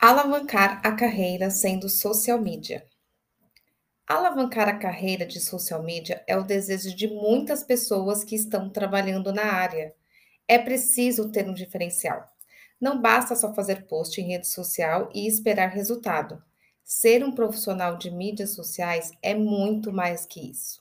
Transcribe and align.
Alavancar 0.00 0.80
a 0.84 0.92
carreira 0.92 1.50
sendo 1.50 1.88
social 1.88 2.40
media. 2.40 2.86
Alavancar 4.06 4.68
a 4.68 4.78
carreira 4.78 5.26
de 5.26 5.40
social 5.40 5.82
media 5.82 6.22
é 6.24 6.36
o 6.36 6.44
desejo 6.44 6.94
de 6.94 7.08
muitas 7.08 7.64
pessoas 7.64 8.22
que 8.22 8.36
estão 8.36 8.70
trabalhando 8.70 9.32
na 9.32 9.46
área. 9.46 9.92
É 10.46 10.56
preciso 10.56 11.32
ter 11.32 11.48
um 11.48 11.52
diferencial. 11.52 12.24
Não 12.80 13.02
basta 13.02 13.34
só 13.34 13.52
fazer 13.52 13.88
post 13.88 14.20
em 14.20 14.28
rede 14.28 14.46
social 14.46 15.10
e 15.12 15.26
esperar 15.26 15.70
resultado. 15.70 16.40
Ser 16.84 17.24
um 17.24 17.32
profissional 17.32 17.96
de 17.96 18.08
mídias 18.08 18.50
sociais 18.50 19.10
é 19.20 19.34
muito 19.34 19.92
mais 19.92 20.24
que 20.24 20.48
isso. 20.48 20.80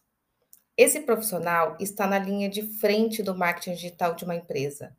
Esse 0.78 1.00
profissional 1.00 1.76
está 1.80 2.06
na 2.06 2.20
linha 2.20 2.48
de 2.48 2.62
frente 2.62 3.24
do 3.24 3.36
marketing 3.36 3.74
digital 3.74 4.14
de 4.14 4.26
uma 4.26 4.36
empresa. 4.36 4.96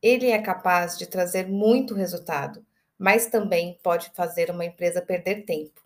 Ele 0.00 0.30
é 0.30 0.40
capaz 0.40 0.96
de 0.96 1.04
trazer 1.06 1.46
muito 1.46 1.92
resultado 1.92 2.64
mas 3.00 3.24
também 3.24 3.80
pode 3.82 4.10
fazer 4.10 4.50
uma 4.50 4.62
empresa 4.62 5.00
perder 5.00 5.46
tempo. 5.46 5.80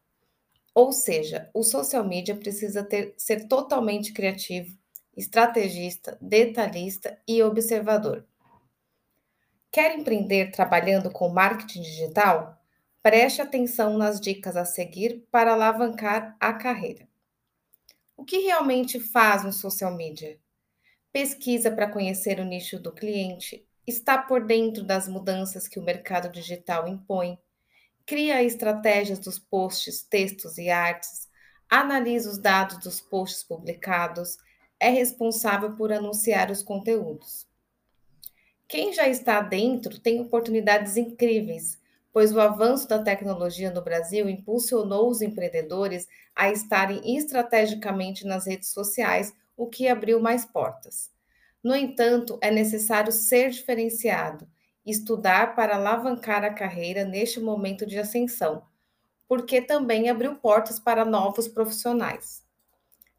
Ou 0.75 0.91
seja, 0.91 1.49
o 1.55 1.63
social 1.63 2.03
media 2.03 2.35
precisa 2.35 2.83
ter, 2.83 3.15
ser 3.17 3.47
totalmente 3.47 4.13
criativo, 4.13 4.77
estrategista, 5.17 6.19
detalhista 6.21 7.17
e 7.29 7.41
observador. 7.41 8.27
Quer 9.71 9.97
empreender 9.97 10.51
trabalhando 10.51 11.09
com 11.09 11.29
marketing 11.29 11.83
digital? 11.83 12.61
Preste 13.01 13.41
atenção 13.41 13.97
nas 13.97 14.21
dicas 14.21 14.57
a 14.57 14.65
seguir 14.65 15.25
para 15.31 15.53
alavancar 15.53 16.37
a 16.41 16.53
carreira. 16.53 17.07
O 18.17 18.25
que 18.25 18.39
realmente 18.39 18.99
faz 18.99 19.45
um 19.45 19.53
social 19.53 19.95
media? 19.95 20.37
Pesquisa 21.13 21.71
para 21.71 21.89
conhecer 21.89 22.41
o 22.41 22.45
nicho 22.45 22.77
do 22.77 22.91
cliente, 22.91 23.65
está 23.87 24.19
por 24.19 24.45
dentro 24.45 24.83
das 24.83 25.07
mudanças 25.07 25.69
que 25.69 25.79
o 25.79 25.83
mercado 25.83 26.29
digital 26.31 26.89
impõe, 26.89 27.39
cria 28.07 28.43
estratégias 28.43 29.19
dos 29.19 29.39
posts, 29.39 30.03
textos 30.03 30.59
e 30.59 30.71
artes, 30.71 31.29
analisa 31.69 32.31
os 32.31 32.39
dados 32.39 32.79
dos 32.79 33.01
posts 33.01 33.43
publicados, 33.43 34.37
é 34.79 34.89
responsável 34.89 35.75
por 35.75 35.93
anunciar 35.93 36.51
os 36.51 36.63
conteúdos. 36.63 37.47
Quem 38.69 38.93
já 38.93 39.09
está 39.09 39.41
dentro 39.41 39.99
tem 39.99 40.21
oportunidades 40.21 40.97
incríveis, 40.97 41.79
pois 42.13 42.33
o 42.33 42.41
avanço 42.41 42.89
da 42.89 43.03
tecnologia 43.03 43.71
no 43.71 43.83
Brasil 43.83 44.29
impulsionou 44.29 45.09
os 45.09 45.21
empreendedores 45.21 46.09
a 46.35 46.51
estarem 46.51 47.17
estrategicamente 47.17 48.27
nas 48.27 48.47
redes 48.47 48.71
sociais, 48.71 49.35
o 49.57 49.67
que 49.67 49.89
abriu 49.89 50.21
mais 50.21 50.45
portas. 50.45 51.14
No 51.65 51.75
entanto, 51.75 52.39
é 52.43 52.51
necessário 52.51 53.11
ser 53.11 53.49
diferenciado, 53.49 54.47
estudar 54.85 55.57
para 55.57 55.77
alavancar 55.77 56.45
a 56.45 56.53
carreira 56.53 57.07
neste 57.07 57.41
momento 57.41 57.87
de 57.87 57.99
ascensão, 57.99 58.63
porque 59.27 59.63
também 59.63 60.11
abriu 60.11 60.35
portas 60.35 60.79
para 60.79 61.07
novos 61.07 61.49
profissionais. 61.49 62.45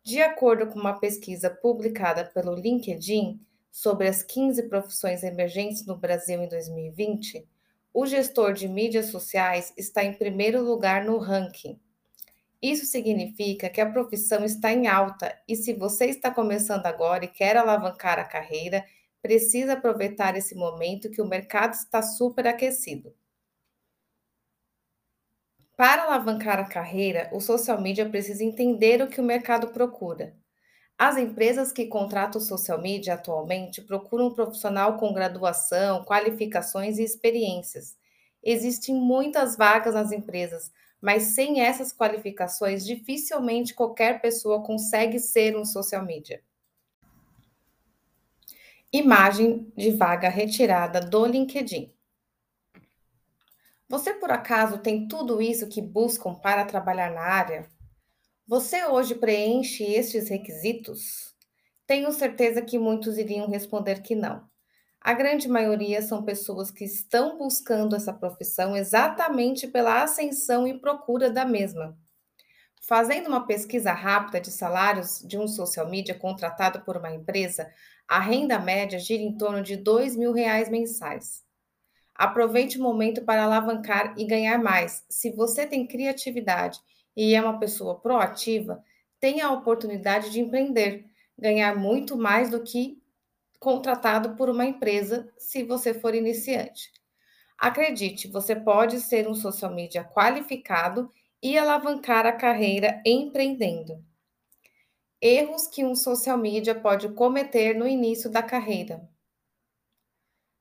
De 0.04 0.22
acordo 0.22 0.68
com 0.68 0.80
uma 0.80 1.00
pesquisa 1.00 1.50
publicada 1.50 2.24
pelo 2.24 2.54
LinkedIn 2.54 3.42
sobre 3.72 4.08
as 4.08 4.22
15 4.22 4.70
profissões 4.70 5.24
emergentes 5.24 5.84
no 5.88 5.98
Brasil 5.98 6.40
em 6.44 6.48
2020, 6.48 7.50
o 7.92 8.06
gestor 8.06 8.54
de 8.54 8.68
mídias 8.68 9.08
sociais 9.08 9.74
está 9.76 10.04
em 10.04 10.14
primeiro 10.14 10.62
lugar 10.62 11.04
no 11.04 11.18
ranking, 11.18 11.80
isso 12.72 12.86
significa 12.86 13.70
que 13.70 13.82
a 13.82 13.92
profissão 13.92 14.44
está 14.46 14.72
em 14.72 14.88
alta 14.88 15.38
e 15.48 15.56
se 15.56 15.74
você 15.74 16.06
está 16.06 16.32
começando 16.32 16.86
agora 16.86 17.26
e 17.26 17.28
quer 17.28 17.58
alavancar 17.58 18.20
a 18.20 18.24
carreira, 18.24 18.86
precisa 19.22 19.74
aproveitar 19.74 20.36
esse 20.38 20.56
momento 20.56 21.10
que 21.10 21.22
o 21.22 21.28
mercado 21.28 21.74
está 21.74 22.02
super 22.02 22.48
aquecido. 22.48 23.14
Para 25.76 26.04
alavancar 26.04 26.60
a 26.60 26.66
carreira, 26.66 27.30
o 27.34 27.42
social 27.42 27.82
media 27.82 28.10
precisa 28.10 28.44
entender 28.44 29.02
o 29.02 29.10
que 29.10 29.20
o 29.20 29.24
mercado 29.24 29.68
procura. 29.70 30.34
As 30.98 31.18
empresas 31.18 31.74
que 31.74 31.88
contratam 31.88 32.40
social 32.40 32.82
media 32.82 33.16
atualmente 33.16 33.82
procuram 33.82 34.28
um 34.28 34.34
profissional 34.34 34.98
com 34.98 35.14
graduação, 35.14 36.06
qualificações 36.06 36.98
e 36.98 37.04
experiências. 37.04 37.98
Existem 38.42 38.96
muitas 38.96 39.58
vagas 39.58 39.94
nas 39.94 40.14
empresas, 40.14 40.72
mas 41.06 41.36
sem 41.36 41.62
essas 41.62 41.94
qualificações, 41.94 42.84
dificilmente 42.84 43.76
qualquer 43.76 44.20
pessoa 44.20 44.64
consegue 44.64 45.20
ser 45.20 45.56
um 45.56 45.64
social 45.64 46.04
media. 46.04 46.42
Imagem 48.92 49.72
de 49.78 49.92
vaga 49.92 50.30
retirada 50.30 51.00
do 51.00 51.24
LinkedIn. 51.28 51.94
Você 53.88 54.16
por 54.16 54.32
acaso 54.32 54.80
tem 54.80 55.08
tudo 55.08 55.40
isso 55.40 55.70
que 55.70 55.80
buscam 55.80 56.34
para 56.34 56.66
trabalhar 56.66 57.12
na 57.12 57.22
área? 57.22 57.70
Você 58.48 58.84
hoje 58.86 59.14
preenche 59.14 59.84
estes 59.84 60.28
requisitos? 60.28 61.36
Tenho 61.86 62.12
certeza 62.12 62.64
que 62.64 62.80
muitos 62.80 63.20
iriam 63.20 63.48
responder 63.48 64.02
que 64.02 64.16
não. 64.16 64.50
A 65.06 65.14
grande 65.14 65.48
maioria 65.48 66.02
são 66.02 66.24
pessoas 66.24 66.72
que 66.72 66.84
estão 66.84 67.38
buscando 67.38 67.96
essa 67.96 68.12
profissão 68.12 68.76
exatamente 68.76 69.68
pela 69.68 70.02
ascensão 70.02 70.68
e 70.68 70.80
procura 70.80 71.30
da 71.30 71.46
mesma. 71.46 71.96
Fazendo 72.82 73.28
uma 73.28 73.46
pesquisa 73.46 73.92
rápida 73.92 74.42
de 74.42 74.50
salários 74.50 75.20
de 75.20 75.38
um 75.38 75.48
social 75.48 75.88
media 75.88 76.18
contratado 76.18 76.82
por 76.82 76.98
uma 76.98 77.14
empresa, 77.14 77.72
a 78.08 78.20
renda 78.20 78.58
média 78.58 78.98
gira 78.98 79.22
em 79.22 79.38
torno 79.38 79.62
de 79.62 79.76
R$ 79.76 80.18
mil 80.18 80.32
reais 80.32 80.70
mensais. 80.70 81.44
Aproveite 82.16 82.80
o 82.80 82.82
momento 82.82 83.24
para 83.24 83.44
alavancar 83.44 84.16
e 84.18 84.26
ganhar 84.26 84.58
mais. 84.58 85.06
Se 85.08 85.30
você 85.30 85.68
tem 85.68 85.86
criatividade 85.86 86.80
e 87.16 87.36
é 87.36 87.42
uma 87.44 87.60
pessoa 87.60 88.00
proativa, 88.00 88.84
tenha 89.20 89.46
a 89.46 89.52
oportunidade 89.52 90.32
de 90.32 90.42
empreender, 90.42 91.06
ganhar 91.38 91.76
muito 91.76 92.18
mais 92.18 92.50
do 92.50 92.64
que 92.64 93.00
contratado 93.66 94.36
por 94.36 94.48
uma 94.48 94.64
empresa 94.64 95.28
se 95.40 95.64
você 95.64 95.92
for 95.92 96.14
iniciante. 96.14 96.92
Acredite, 97.58 98.28
você 98.28 98.56
pode 98.56 99.00
ser 99.00 99.28
um 99.28 99.34
social 99.34 99.74
media 99.74 100.04
qualificado 100.04 101.12
e 101.42 101.58
alavancar 101.58 102.28
a 102.28 102.32
carreira 102.32 103.02
empreendendo. 103.04 104.06
Erros 105.20 105.66
que 105.66 105.84
um 105.84 105.96
social 105.96 106.38
media 106.38 106.76
pode 106.76 107.10
cometer 107.10 107.76
no 107.76 107.88
início 107.88 108.30
da 108.30 108.44
carreira. 108.44 109.10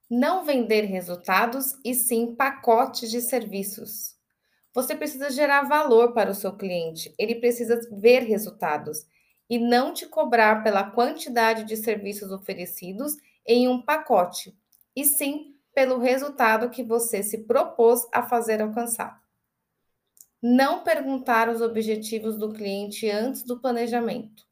Não 0.09 0.42
vender 0.42 0.86
resultados 0.86 1.78
e 1.84 1.94
sim 1.94 2.34
pacotes 2.34 3.10
de 3.10 3.21
serviços. 3.21 4.16
Você 4.72 4.97
precisa 4.97 5.28
gerar 5.28 5.69
valor 5.69 6.15
para 6.15 6.31
o 6.31 6.34
seu 6.34 6.56
cliente, 6.56 7.15
ele 7.19 7.34
precisa 7.34 7.78
ver 7.92 8.21
resultados 8.21 9.04
e 9.49 9.59
não 9.59 9.93
te 9.93 10.06
cobrar 10.06 10.62
pela 10.62 10.91
quantidade 10.91 11.65
de 11.65 11.77
serviços 11.77 12.32
oferecidos 12.32 13.16
em 13.47 13.69
um 13.69 13.81
pacote, 13.81 14.56
e 14.97 15.05
sim 15.05 15.55
pelo 15.75 15.99
resultado 15.99 16.71
que 16.71 16.82
você 16.82 17.22
se 17.22 17.44
propôs 17.44 18.06
a 18.12 18.22
fazer 18.22 18.62
alcançar. 18.62 19.22
Não 20.41 20.84
perguntar 20.84 21.49
os 21.49 21.60
objetivos 21.60 22.37
do 22.37 22.53
cliente 22.53 23.10
antes 23.10 23.43
do 23.43 23.59
planejamento. 23.59 24.47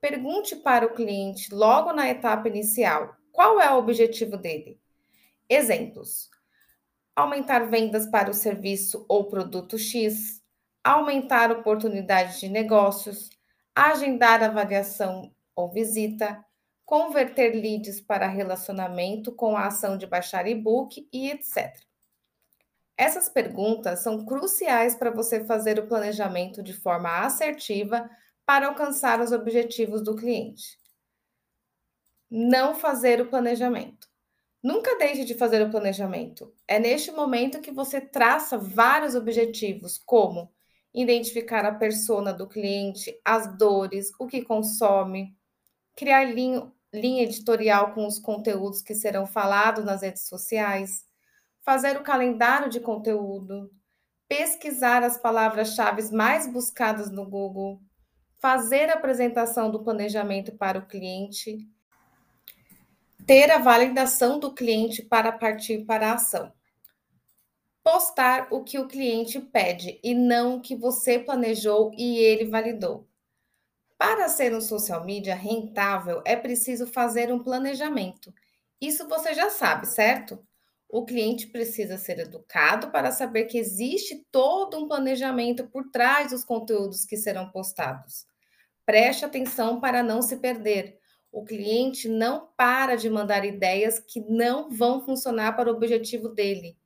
Pergunte 0.00 0.56
para 0.56 0.86
o 0.86 0.94
cliente 0.94 1.54
logo 1.54 1.92
na 1.92 2.08
etapa 2.08 2.48
inicial 2.48 3.16
qual 3.32 3.60
é 3.60 3.72
o 3.72 3.78
objetivo 3.78 4.36
dele. 4.36 4.80
Exemplos: 5.48 6.28
aumentar 7.14 7.70
vendas 7.70 8.06
para 8.06 8.30
o 8.30 8.34
serviço 8.34 9.06
ou 9.08 9.24
produto 9.24 9.78
X, 9.78 10.42
aumentar 10.84 11.50
oportunidades 11.50 12.40
de 12.40 12.48
negócios, 12.48 13.30
agendar 13.76 14.42
avaliação 14.42 15.30
ou 15.54 15.70
visita, 15.70 16.42
converter 16.86 17.50
leads 17.50 18.00
para 18.00 18.26
relacionamento 18.26 19.30
com 19.30 19.54
a 19.54 19.66
ação 19.66 19.98
de 19.98 20.06
baixar 20.06 20.46
e-book 20.46 21.06
e 21.12 21.30
etc. 21.30 21.76
Essas 22.96 23.28
perguntas 23.28 23.98
são 24.00 24.24
cruciais 24.24 24.94
para 24.94 25.10
você 25.10 25.44
fazer 25.44 25.78
o 25.78 25.86
planejamento 25.86 26.62
de 26.62 26.72
forma 26.72 27.20
assertiva 27.20 28.08
para 28.46 28.68
alcançar 28.68 29.20
os 29.20 29.30
objetivos 29.30 30.02
do 30.02 30.16
cliente. 30.16 30.78
Não 32.30 32.74
fazer 32.74 33.20
o 33.20 33.28
planejamento. 33.28 34.08
Nunca 34.62 34.96
deixe 34.96 35.24
de 35.24 35.34
fazer 35.34 35.60
o 35.60 35.70
planejamento. 35.70 36.52
É 36.66 36.78
neste 36.78 37.12
momento 37.12 37.60
que 37.60 37.70
você 37.70 38.00
traça 38.00 38.56
vários 38.56 39.14
objetivos, 39.14 39.98
como 39.98 40.50
identificar 40.96 41.64
a 41.66 41.74
persona 41.74 42.32
do 42.32 42.48
cliente, 42.48 43.14
as 43.22 43.54
dores, 43.58 44.10
o 44.18 44.26
que 44.26 44.42
consome, 44.42 45.36
criar 45.94 46.24
linha, 46.24 46.72
linha 46.92 47.22
editorial 47.22 47.92
com 47.92 48.06
os 48.06 48.18
conteúdos 48.18 48.80
que 48.80 48.94
serão 48.94 49.26
falados 49.26 49.84
nas 49.84 50.00
redes 50.00 50.26
sociais, 50.26 51.04
fazer 51.62 51.98
o 51.98 52.02
calendário 52.02 52.70
de 52.70 52.80
conteúdo, 52.80 53.70
pesquisar 54.26 55.02
as 55.02 55.18
palavras-chave 55.18 56.10
mais 56.12 56.50
buscadas 56.50 57.10
no 57.10 57.28
Google, 57.28 57.80
fazer 58.38 58.88
a 58.88 58.94
apresentação 58.94 59.70
do 59.70 59.82
planejamento 59.82 60.56
para 60.56 60.78
o 60.78 60.86
cliente, 60.86 61.58
ter 63.26 63.50
a 63.50 63.58
validação 63.58 64.38
do 64.38 64.54
cliente 64.54 65.02
para 65.02 65.30
partir 65.30 65.84
para 65.84 66.10
a 66.10 66.14
ação. 66.14 66.55
Postar 67.86 68.48
o 68.50 68.64
que 68.64 68.80
o 68.80 68.88
cliente 68.88 69.38
pede 69.38 70.00
e 70.02 70.12
não 70.12 70.56
o 70.56 70.60
que 70.60 70.74
você 70.74 71.20
planejou 71.20 71.92
e 71.96 72.18
ele 72.18 72.44
validou. 72.44 73.06
Para 73.96 74.28
ser 74.28 74.52
um 74.52 74.60
social 74.60 75.04
media 75.04 75.36
rentável, 75.36 76.20
é 76.26 76.34
preciso 76.34 76.88
fazer 76.88 77.32
um 77.32 77.38
planejamento. 77.38 78.34
Isso 78.80 79.06
você 79.06 79.32
já 79.34 79.50
sabe, 79.50 79.86
certo? 79.86 80.44
O 80.88 81.04
cliente 81.04 81.46
precisa 81.46 81.96
ser 81.96 82.18
educado 82.18 82.90
para 82.90 83.12
saber 83.12 83.44
que 83.44 83.56
existe 83.56 84.26
todo 84.32 84.76
um 84.78 84.88
planejamento 84.88 85.68
por 85.68 85.88
trás 85.92 86.32
dos 86.32 86.44
conteúdos 86.44 87.04
que 87.04 87.16
serão 87.16 87.52
postados. 87.52 88.26
Preste 88.84 89.24
atenção 89.24 89.78
para 89.78 90.02
não 90.02 90.22
se 90.22 90.38
perder. 90.38 90.98
O 91.30 91.44
cliente 91.44 92.08
não 92.08 92.48
para 92.56 92.96
de 92.96 93.08
mandar 93.08 93.44
ideias 93.44 94.00
que 94.00 94.18
não 94.28 94.68
vão 94.70 95.04
funcionar 95.04 95.54
para 95.54 95.70
o 95.70 95.76
objetivo 95.76 96.28
dele. 96.28 96.76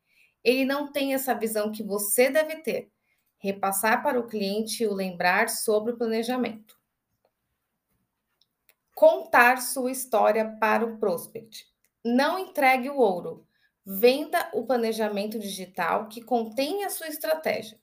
Ele 0.43 0.65
não 0.65 0.91
tem 0.91 1.15
essa 1.15 1.35
visão 1.35 1.71
que 1.71 1.83
você 1.83 2.31
deve 2.31 2.57
ter. 2.57 2.91
Repassar 3.39 4.03
para 4.03 4.19
o 4.19 4.27
cliente 4.27 4.87
o 4.87 4.95
lembrar 4.95 5.49
sobre 5.49 5.93
o 5.93 5.97
planejamento. 5.97 6.79
Contar 8.95 9.63
sua 9.63 9.91
história 9.91 10.57
para 10.61 10.85
o 10.85 10.99
prospect. 10.99 11.67
Não 12.05 12.39
entregue 12.39 12.91
o 12.91 12.99
ouro. 12.99 13.47
Venda 13.85 14.51
o 14.53 14.65
planejamento 14.67 15.39
digital 15.39 16.09
que 16.09 16.21
contém 16.21 16.85
a 16.85 16.91
sua 16.91 17.09
estratégia. 17.09 17.81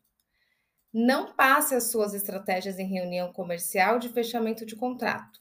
Não 0.94 1.34
passe 1.34 1.76
as 1.76 1.92
suas 1.92 2.14
estratégias 2.14 2.80
em 2.80 2.88
reunião 2.88 3.34
comercial 3.34 4.00
de 4.00 4.10
fechamento 4.10 4.66
de 4.66 4.76
contrato. 4.76 5.40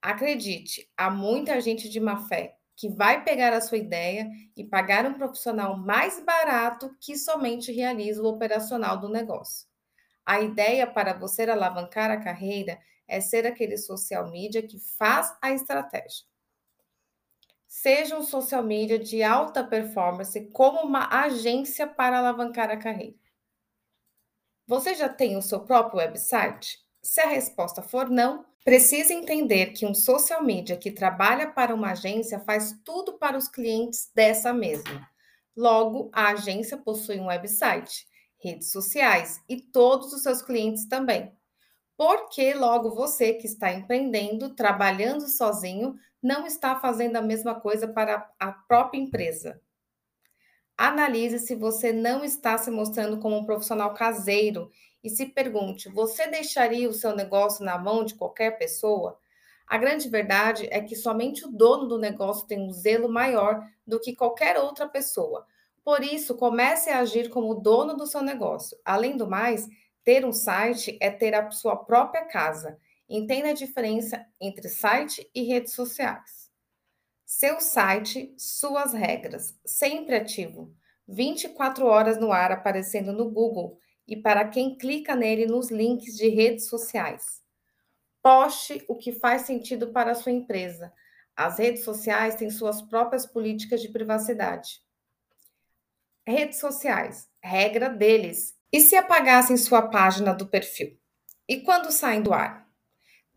Acredite, 0.00 0.90
há 0.96 1.08
muita 1.08 1.60
gente 1.60 1.88
de 1.88 2.00
má 2.00 2.26
fé 2.26 2.58
que 2.76 2.88
vai 2.88 3.22
pegar 3.22 3.52
a 3.52 3.60
sua 3.60 3.78
ideia 3.78 4.28
e 4.56 4.64
pagar 4.64 5.06
um 5.06 5.14
profissional 5.14 5.76
mais 5.76 6.22
barato 6.24 6.96
que 7.00 7.16
somente 7.16 7.70
realiza 7.72 8.22
o 8.22 8.26
operacional 8.26 8.98
do 8.98 9.08
negócio. 9.08 9.66
A 10.24 10.40
ideia 10.40 10.86
para 10.86 11.12
você 11.12 11.42
alavancar 11.42 12.10
a 12.10 12.20
carreira 12.20 12.78
é 13.06 13.20
ser 13.20 13.46
aquele 13.46 13.76
social 13.76 14.30
media 14.30 14.62
que 14.62 14.78
faz 14.78 15.36
a 15.42 15.50
estratégia. 15.50 16.24
Seja 17.66 18.16
um 18.16 18.22
social 18.22 18.62
media 18.62 18.98
de 18.98 19.22
alta 19.22 19.64
performance 19.64 20.38
como 20.50 20.80
uma 20.80 21.08
agência 21.24 21.86
para 21.86 22.18
alavancar 22.18 22.70
a 22.70 22.76
carreira. 22.76 23.16
Você 24.66 24.94
já 24.94 25.08
tem 25.08 25.36
o 25.36 25.42
seu 25.42 25.60
próprio 25.60 25.98
website? 25.98 26.78
Se 27.02 27.20
a 27.20 27.26
resposta 27.26 27.82
for 27.82 28.08
não, 28.08 28.46
precisa 28.64 29.12
entender 29.12 29.72
que 29.72 29.86
um 29.86 29.94
social 29.94 30.42
media 30.42 30.76
que 30.76 30.90
trabalha 30.90 31.50
para 31.50 31.74
uma 31.74 31.92
agência 31.92 32.40
faz 32.40 32.78
tudo 32.84 33.18
para 33.18 33.36
os 33.36 33.48
clientes 33.48 34.10
dessa 34.14 34.52
mesma. 34.52 35.08
Logo, 35.56 36.10
a 36.12 36.28
agência 36.28 36.76
possui 36.76 37.18
um 37.20 37.26
website, 37.26 38.06
redes 38.42 38.70
sociais 38.70 39.40
e 39.48 39.60
todos 39.60 40.12
os 40.12 40.22
seus 40.22 40.42
clientes 40.42 40.86
também. 40.86 41.32
Porque 41.96 42.54
logo 42.54 42.94
você 42.94 43.34
que 43.34 43.46
está 43.46 43.72
empreendendo, 43.72 44.54
trabalhando 44.54 45.28
sozinho, 45.28 45.94
não 46.22 46.46
está 46.46 46.78
fazendo 46.80 47.16
a 47.16 47.22
mesma 47.22 47.60
coisa 47.60 47.86
para 47.86 48.30
a 48.38 48.52
própria 48.52 48.98
empresa. 48.98 49.60
Analise 50.76 51.38
se 51.38 51.54
você 51.54 51.92
não 51.92 52.24
está 52.24 52.56
se 52.56 52.70
mostrando 52.70 53.18
como 53.18 53.36
um 53.36 53.44
profissional 53.44 53.92
caseiro 53.92 54.70
e 55.02 55.10
se 55.10 55.26
pergunte: 55.26 55.88
você 55.88 56.26
deixaria 56.26 56.88
o 56.88 56.92
seu 56.92 57.14
negócio 57.14 57.64
na 57.64 57.78
mão 57.78 58.04
de 58.04 58.14
qualquer 58.14 58.58
pessoa? 58.58 59.18
A 59.66 59.78
grande 59.78 60.08
verdade 60.08 60.68
é 60.70 60.80
que 60.80 60.94
somente 60.94 61.46
o 61.46 61.50
dono 61.50 61.86
do 61.86 61.98
negócio 61.98 62.46
tem 62.46 62.60
um 62.60 62.70
zelo 62.70 63.08
maior 63.08 63.66
do 63.86 63.98
que 63.98 64.14
qualquer 64.14 64.58
outra 64.58 64.86
pessoa. 64.86 65.46
Por 65.84 66.04
isso, 66.04 66.36
comece 66.36 66.90
a 66.90 67.00
agir 67.00 67.28
como 67.30 67.54
dono 67.54 67.96
do 67.96 68.06
seu 68.06 68.22
negócio. 68.22 68.78
Além 68.84 69.16
do 69.16 69.26
mais, 69.26 69.66
ter 70.04 70.24
um 70.24 70.32
site 70.32 70.96
é 71.00 71.10
ter 71.10 71.34
a 71.34 71.50
sua 71.50 71.76
própria 71.76 72.24
casa. 72.26 72.78
Entenda 73.08 73.50
a 73.50 73.54
diferença 73.54 74.24
entre 74.40 74.68
site 74.68 75.28
e 75.34 75.42
redes 75.42 75.72
sociais. 75.72 76.50
Seu 77.24 77.60
site, 77.60 78.32
suas 78.36 78.92
regras, 78.92 79.58
sempre 79.64 80.16
ativo, 80.16 80.72
24 81.08 81.86
horas 81.86 82.18
no 82.18 82.30
ar 82.30 82.52
aparecendo 82.52 83.12
no 83.12 83.30
Google 83.30 83.78
e 84.06 84.16
para 84.16 84.48
quem 84.48 84.76
clica 84.76 85.14
nele 85.14 85.46
nos 85.46 85.70
links 85.70 86.16
de 86.16 86.28
redes 86.28 86.68
sociais. 86.68 87.42
Poste 88.22 88.84
o 88.88 88.96
que 88.96 89.12
faz 89.12 89.42
sentido 89.42 89.88
para 89.92 90.12
a 90.12 90.14
sua 90.14 90.32
empresa. 90.32 90.92
As 91.34 91.58
redes 91.58 91.84
sociais 91.84 92.34
têm 92.34 92.50
suas 92.50 92.82
próprias 92.82 93.26
políticas 93.26 93.80
de 93.80 93.88
privacidade. 93.88 94.80
Redes 96.26 96.58
sociais, 96.58 97.28
regra 97.42 97.88
deles. 97.88 98.54
E 98.72 98.80
se 98.80 98.96
apagassem 98.96 99.56
sua 99.56 99.82
página 99.82 100.32
do 100.32 100.46
perfil? 100.46 100.98
E 101.48 101.60
quando 101.60 101.90
saem 101.90 102.22
do 102.22 102.32
ar? 102.32 102.68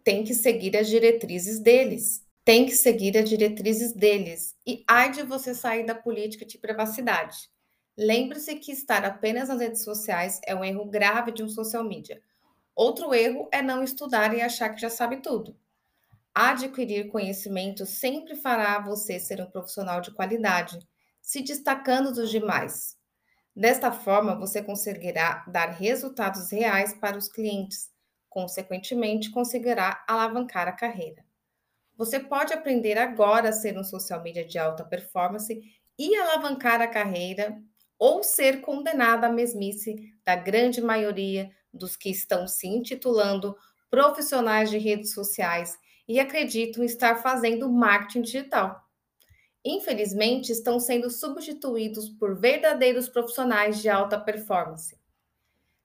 Tem 0.04 0.24
que 0.24 0.34
seguir 0.34 0.78
as 0.78 0.88
diretrizes 0.88 1.60
deles 1.60 2.26
tem 2.46 2.68
que 2.68 2.76
seguir 2.76 3.18
as 3.18 3.28
diretrizes 3.28 3.92
deles 3.92 4.56
e 4.68 4.84
ai 4.88 5.12
de 5.12 5.24
você 5.24 5.56
sair 5.56 5.84
da 5.84 5.96
política 5.96 6.46
de 6.46 6.60
privacidade. 6.60 7.50
Lembre-se 7.98 8.56
que 8.58 8.74
estar 8.74 9.06
apenas 9.06 9.48
nas 9.48 9.60
redes 9.60 9.84
sociais 9.84 10.42
é 10.46 10.54
um 10.54 10.66
erro 10.66 10.86
grave 10.86 11.32
de 11.32 11.42
um 11.42 11.48
social 11.48 11.84
media. 11.84 12.22
Outro 12.76 13.14
erro 13.14 13.48
é 13.54 13.62
não 13.62 13.82
estudar 13.82 14.36
e 14.36 14.42
achar 14.42 14.70
que 14.70 14.82
já 14.82 14.90
sabe 14.90 15.18
tudo. 15.18 15.58
Adquirir 16.34 17.08
conhecimento 17.08 17.86
sempre 17.86 18.36
fará 18.36 18.78
você 18.80 19.18
ser 19.18 19.40
um 19.40 19.50
profissional 19.50 20.02
de 20.02 20.12
qualidade, 20.12 20.78
se 21.22 21.42
destacando 21.42 22.14
dos 22.14 22.30
demais. 22.30 22.98
Desta 23.56 23.90
forma, 23.90 24.36
você 24.36 24.62
conseguirá 24.62 25.46
dar 25.48 25.70
resultados 25.70 26.52
reais 26.52 26.94
para 26.94 27.18
os 27.18 27.30
clientes, 27.30 27.90
consequentemente, 28.30 29.32
conseguirá 29.32 30.04
alavancar 30.06 30.68
a 30.68 30.74
carreira. 30.74 31.24
Você 31.96 32.20
pode 32.20 32.54
aprender 32.54 32.98
agora 32.98 33.48
a 33.48 33.54
ser 33.54 33.78
um 33.78 33.84
social 33.86 34.22
media 34.22 34.46
de 34.46 34.60
alta 34.60 34.84
performance 34.84 35.58
e 35.98 36.16
alavancar 36.18 36.82
a 36.82 36.88
carreira 36.88 37.58
ou 37.98 38.24
ser 38.24 38.62
condenado 38.62 39.26
à 39.26 39.30
mesmice 39.30 40.14
da 40.24 40.36
grande 40.36 40.82
maioria 40.82 41.50
dos 41.74 41.96
que 41.96 42.10
estão 42.10 42.48
se 42.48 42.68
intitulando 42.68 43.56
profissionais 43.90 44.70
de 44.70 44.78
redes 44.78 45.14
sociais 45.14 45.78
e 46.08 46.20
acreditam 46.20 46.84
estar 46.84 47.18
fazendo 47.22 47.72
marketing 47.72 48.22
digital. 48.22 48.84
Infelizmente, 49.64 50.52
estão 50.52 50.80
sendo 50.80 51.10
substituídos 51.10 52.10
por 52.10 52.40
verdadeiros 52.40 53.10
profissionais 53.10 53.82
de 53.82 53.90
alta 53.90 54.20
performance. 54.20 54.96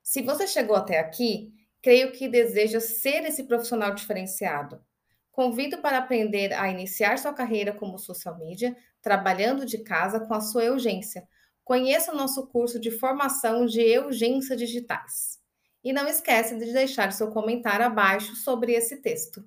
Se 0.03 0.21
você 0.21 0.47
chegou 0.47 0.77
até 0.77 0.99
aqui, 0.99 1.55
creio 1.81 2.13
que 2.13 2.29
deseja 2.29 2.81
ser 2.81 3.25
esse 3.25 3.45
profissional 3.45 3.95
diferenciado. 3.95 4.85
Convido 5.33 5.79
para 5.79 5.99
aprender 5.99 6.53
a 6.53 6.69
iniciar 6.69 7.17
sua 7.17 7.33
carreira 7.33 7.73
como 7.73 7.99
social 7.99 8.37
media, 8.37 8.77
trabalhando 9.01 9.65
de 9.65 9.79
casa 9.79 10.21
com 10.21 10.35
a 10.35 10.41
sua 10.41 10.65
urgência. 10.65 11.27
Conheça 11.65 12.13
o 12.13 12.17
nosso 12.17 12.47
curso 12.47 12.81
de 12.81 12.91
formação 12.91 13.67
de 13.67 13.99
urgência 13.99 14.57
digitais. 14.57 15.39
E 15.83 15.93
não 15.93 16.07
esqueça 16.07 16.57
de 16.57 16.73
deixar 16.73 17.13
seu 17.13 17.29
comentário 17.29 17.87
abaixo 17.87 18.37
sobre 18.37 18.73
esse 18.73 18.97
texto. 18.97 19.43